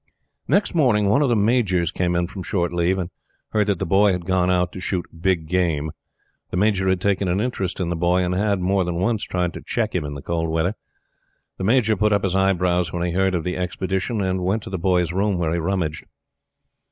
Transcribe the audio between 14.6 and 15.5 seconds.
to The Boy's room,